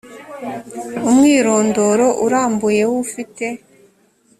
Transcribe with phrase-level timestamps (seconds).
[1.09, 3.45] umwirondoro urambuye w ufite